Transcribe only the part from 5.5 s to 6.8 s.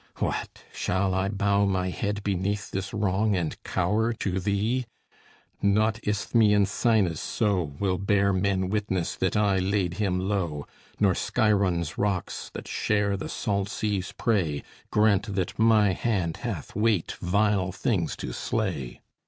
Not Isthmian